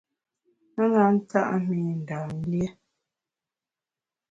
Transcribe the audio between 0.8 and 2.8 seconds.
A na nta’ mi Ndam lié.